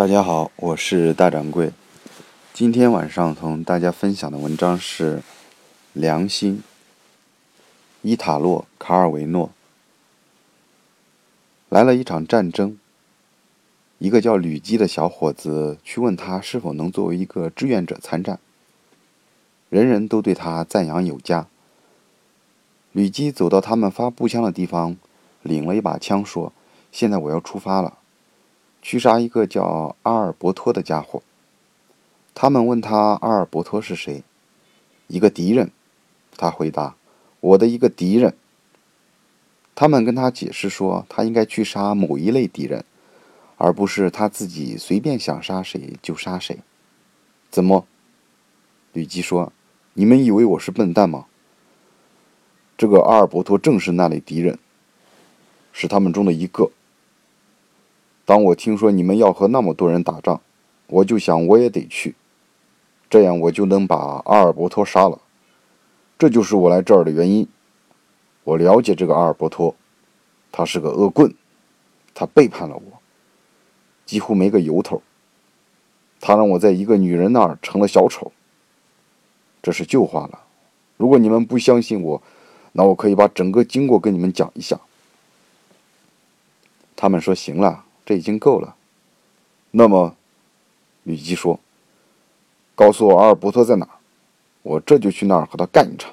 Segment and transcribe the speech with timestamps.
[0.00, 1.74] 大家好，我是大掌柜。
[2.54, 5.18] 今天晚上同大家分享的文章是
[5.92, 6.56] 《良心》。
[8.00, 9.50] 伊塔洛·卡尔维诺。
[11.68, 12.78] 来了一场战争，
[13.98, 18.40] 一个叫吕基的小伙子去问他是否能作为一个志愿者参战。
[19.68, 21.46] 人人都对他赞扬有加。
[22.92, 24.96] 吕基走到他们发步枪的地方，
[25.42, 26.54] 领了一把枪，说
[26.90, 27.98] ：“现在我要出发了。”
[28.82, 31.22] 去杀一个叫阿尔伯托的家伙。
[32.34, 34.22] 他们问他阿尔伯托是谁，
[35.08, 35.70] 一个敌人。
[36.36, 36.94] 他回答
[37.40, 38.34] ：“我的一个敌人。”
[39.74, 42.84] 他们跟他解释说，他应该去杀某一类敌人，
[43.56, 46.58] 而不是他自己随便想杀谁就杀谁。
[47.50, 47.86] 怎么？
[48.92, 49.52] 吕基说
[49.94, 51.26] ：“你们以为我是笨蛋吗？
[52.78, 54.58] 这个阿尔伯托正是那类敌人，
[55.72, 56.70] 是他们中的一个。”
[58.30, 60.40] 当我听说你们要和那么多人打仗，
[60.86, 62.14] 我就想我也得去，
[63.10, 65.20] 这样我就能把阿尔伯托杀了。
[66.16, 67.48] 这就是我来这儿的原因。
[68.44, 69.74] 我了解这个阿尔伯托，
[70.52, 71.34] 他是个恶棍，
[72.14, 73.00] 他背叛了我，
[74.06, 75.02] 几乎没个由头。
[76.20, 78.30] 他让我在一个女人那儿成了小丑。
[79.60, 80.38] 这是旧话了。
[80.96, 82.22] 如果你们不相信我，
[82.74, 84.78] 那我可以把整个经过跟你们讲一下。
[86.94, 88.74] 他们说：“行了。”这已经够了。
[89.70, 90.16] 那么，
[91.04, 91.60] 吕基说
[92.74, 93.94] ：“告诉我阿尔伯托在哪儿，
[94.62, 96.12] 我这就去那儿和他干一场。”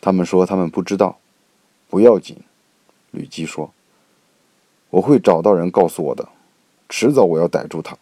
[0.00, 1.18] 他们说他们不知道，
[1.90, 2.38] 不要紧。
[3.10, 3.74] 吕基说
[4.88, 6.26] ：“我会找到人告诉我的，
[6.88, 7.98] 迟早我要逮住他。”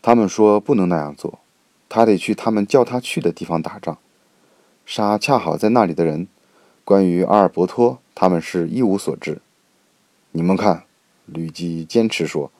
[0.00, 1.40] 他们说不能那样做，
[1.88, 3.98] 他得去他们叫他去的地方打仗，
[4.84, 6.28] 杀恰好在那里的人。
[6.84, 9.40] 关于阿尔伯托，他们是一无所知。
[10.30, 10.84] 你们看。
[11.26, 12.50] 吕基坚持说：“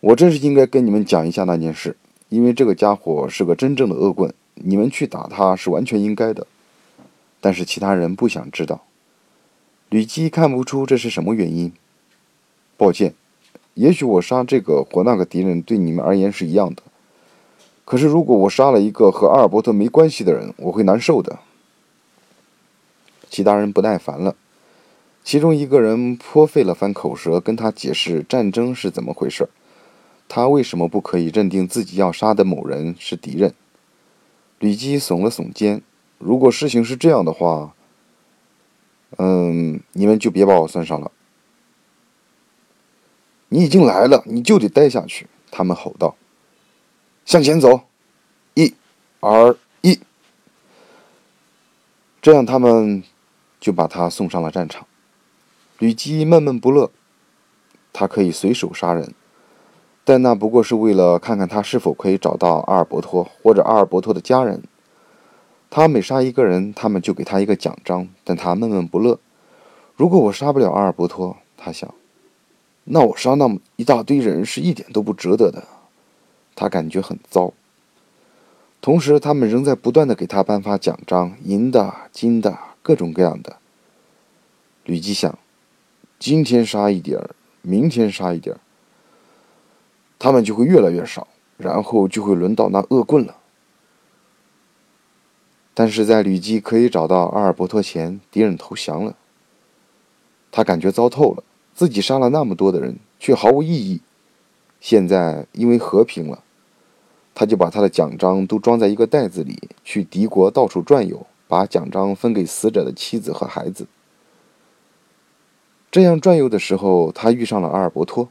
[0.00, 1.96] 我真是应该跟你们讲一下那件事，
[2.28, 6.46] 因为这个家伙是个真正的恶棍，你们去打他是完全应该的。”
[7.40, 8.82] 但是其他人不想知道。
[9.88, 11.72] 吕基看不出这是什么原因。
[12.76, 13.14] 抱歉，
[13.74, 16.82] 也许我杀这个或那个敌人对你们而言是一样的。
[17.84, 21.40] 可是如果我杀了一个和阿尔伯特没关系的人，我会难受的。
[23.28, 24.36] 其他人不耐烦了。
[25.24, 29.48] 其中一个人颇费了番口舌，跟他解释战争是怎么回事
[30.28, 33.54] 他为什么不可以认定自己要杀的某人是敌人？
[34.58, 35.82] 吕基耸了耸肩
[36.18, 37.74] ：“如果事情是这样的话，
[39.18, 41.10] 嗯，你们就别把我算上了。
[43.48, 46.16] 你已经来了，你就得待下去。”他们吼道
[47.26, 47.82] ：“向前走，
[48.54, 48.74] 一、
[49.20, 50.00] 二、一。”
[52.22, 53.02] 这样，他们
[53.60, 54.86] 就把他送上了战场。
[55.82, 56.92] 吕基闷闷不乐，
[57.92, 59.12] 他可以随手杀人，
[60.04, 64.62] 但那不过是为了看看他是否可以找到阿尔伯托或者阿尔伯托的家人。
[65.68, 69.18] 他每杀一个人，他们就给他一个奖章，但他闷闷不乐。
[69.96, 71.92] 如果我杀不了阿尔伯托，他想，
[72.84, 75.64] 那我杀那么一大堆人是一点都不值得的。
[76.54, 77.52] 他感觉很糟。
[78.80, 83.56] 同时，他们仍在不断的给他颁发奖章，银的、金的，各种各样的。
[84.84, 85.36] 吕基想。
[86.24, 88.60] 今天杀一点儿，明天杀一点儿，
[90.20, 93.38] 他们就会越来越少，然后就会轮到那恶棍了。
[95.74, 99.16] 但是在吕基可以找到阿尔伯托前，敌人投降了。
[100.52, 101.42] 他感觉糟透了，
[101.74, 104.00] 自己杀了那么多的人，却毫无意义。
[104.78, 106.44] 现在因为和平了，
[107.34, 113.88] 他就把他的奖章都装在一个袋子里，去敌国到处转悠，把奖章分给死者的妻子和孩子。
[115.92, 118.30] 这样转悠的时候，他遇上了阿尔伯托。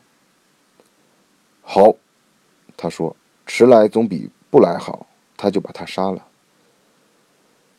[1.62, 1.94] 好，
[2.76, 5.06] 他说：“迟来总比不来好。”
[5.38, 6.26] 他就把他杀了。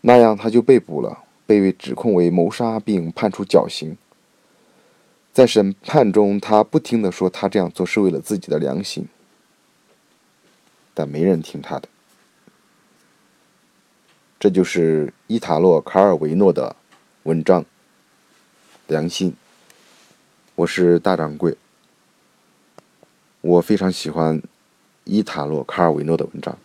[0.00, 3.96] 那样他就被捕了，被指控为谋杀，并判处绞刑。
[5.32, 9.08] 在审判中，他不停的说他这样做是为了自己的良心，
[10.94, 11.88] 但没人听他的。
[14.38, 16.76] 这就是伊塔洛·卡尔维诺的
[17.24, 17.62] 文章
[18.86, 19.30] 《良心》。
[20.54, 21.56] 我是大掌柜，
[23.40, 24.42] 我非常喜欢
[25.04, 26.58] 伊塔洛·卡尔维诺的文章。